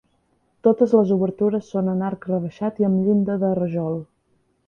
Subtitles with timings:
[0.67, 4.01] Totes les obertures són en arc rebaixat i amb llinda de rajol.